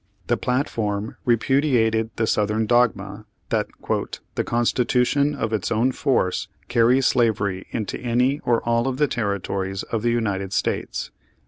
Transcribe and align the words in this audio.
The 0.25 0.35
platform 0.35 1.15
repudiated 1.25 2.09
the 2.15 2.25
Southern 2.25 2.65
dogma 2.65 3.27
that 3.49 3.67
"the 4.33 4.43
Constitution, 4.43 5.35
of 5.35 5.53
its 5.53 5.71
own 5.71 5.91
force, 5.91 6.47
carries 6.67 7.05
slavery 7.05 7.67
into 7.69 7.99
any 7.99 8.39
or 8.39 8.63
all 8.63 8.87
of 8.87 8.97
the 8.97 9.07
territories 9.07 9.83
of 9.83 10.01
the 10.01 10.09
United 10.09 10.53
States." 10.53 11.11